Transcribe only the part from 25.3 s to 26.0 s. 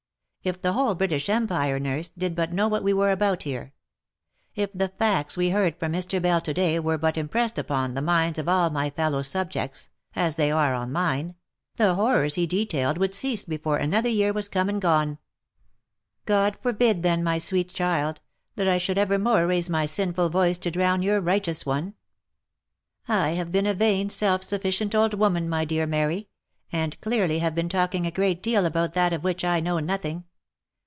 my dear